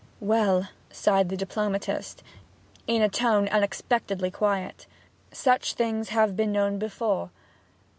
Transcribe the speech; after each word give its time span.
'Well,' 0.19 0.67
sighed 0.89 1.29
the 1.29 1.37
diplomatist, 1.37 2.23
in 2.87 3.03
a 3.03 3.07
tone 3.07 3.47
unexpectedly 3.49 4.31
quiet, 4.31 4.87
'such 5.31 5.75
things 5.75 6.09
have 6.09 6.35
been 6.35 6.51
known 6.51 6.79
before. 6.79 7.29